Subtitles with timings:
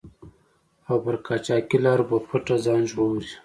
[0.89, 3.31] او پر قاچاقي لارو په پټه ځان ژغوري.